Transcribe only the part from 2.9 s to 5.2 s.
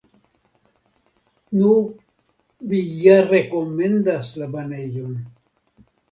ja rekomendas la banejon.